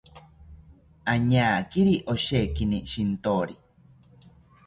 [1.13, 3.55] Añakiri oshekini shintori